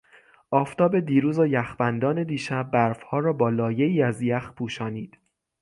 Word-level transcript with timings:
آفتاب 0.51 0.99
دیروز 0.99 1.39
و 1.39 1.47
یخبندان 1.47 2.23
دیشب 2.23 2.71
برفها 2.71 3.19
را 3.19 3.33
با 3.33 3.49
لایهای 3.49 4.01
از 4.03 4.21
یخ 4.21 4.51
پوشانید. 4.55 5.17